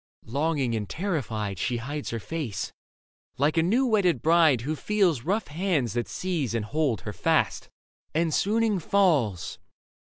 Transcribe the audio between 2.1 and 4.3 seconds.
face, like a new wedded